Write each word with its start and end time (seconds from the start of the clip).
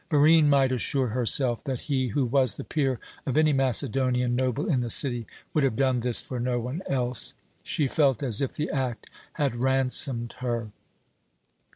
Barine 0.09 0.49
might 0.49 0.71
assure 0.71 1.09
herself 1.09 1.63
that 1.65 1.81
he, 1.81 2.07
who 2.07 2.25
was 2.25 2.55
the 2.55 2.63
peer 2.63 2.99
of 3.27 3.37
any 3.37 3.53
Macedonian 3.53 4.35
noble 4.35 4.67
in 4.67 4.79
the 4.81 4.89
city, 4.89 5.27
would 5.53 5.63
have 5.63 5.75
done 5.75 5.99
this 5.99 6.19
for 6.21 6.39
no 6.39 6.59
one 6.59 6.81
else. 6.89 7.35
She 7.61 7.85
felt 7.87 8.23
as 8.23 8.41
if 8.41 8.51
the 8.53 8.71
act 8.71 9.11
had 9.33 9.53
ransomed 9.55 10.33
her. 10.39 10.71